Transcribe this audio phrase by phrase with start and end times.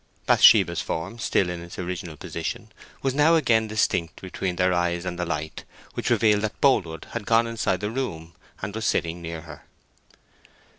[0.25, 2.71] Bathsheba's form, still in its original position,
[3.03, 7.27] was now again distinct between their eyes and the light, which revealed that Boldwood had
[7.27, 8.33] gone inside the room,
[8.63, 9.63] and was sitting near her.